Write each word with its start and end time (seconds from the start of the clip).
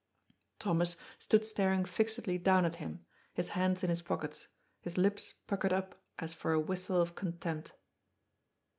Thomas 0.57 0.95
stood 1.19 1.45
staring 1.45 1.85
fixedly 1.85 2.39
down 2.39 2.65
at 2.65 2.77
him, 2.77 3.05
his 3.35 3.49
hands 3.49 3.83
in 3.83 3.91
his 3.91 4.01
pockets, 4.01 4.47
his 4.79 4.97
lips 4.97 5.35
puckered 5.45 5.71
up 5.73 6.01
as 6.17 6.33
for 6.33 6.53
a 6.53 6.59
whistle 6.59 6.99
of 6.99 7.13
con 7.13 7.33
tempt. 7.33 7.73